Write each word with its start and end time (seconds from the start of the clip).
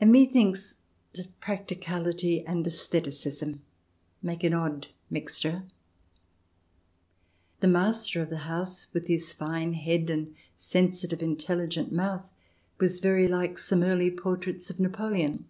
And 0.00 0.12
methinks 0.12 0.76
that 1.14 1.40
practicality 1.40 2.46
and 2.46 2.64
aestheticism 2.64 3.62
make 4.22 4.44
an 4.44 4.54
odd 4.54 4.86
mixture. 5.10 5.64
The 7.58 7.66
master 7.66 8.22
of 8.22 8.30
the 8.30 8.46
house, 8.46 8.86
with 8.92 9.08
his 9.08 9.32
fine 9.32 9.72
head 9.72 10.08
and 10.08 10.36
sensitive, 10.56 11.20
intelligent 11.20 11.90
mouth, 11.90 12.30
was 12.78 13.00
very 13.00 13.26
like 13.26 13.58
some 13.58 13.82
early 13.82 14.12
portraits 14.12 14.70
of 14.70 14.78
Napoleon. 14.78 15.46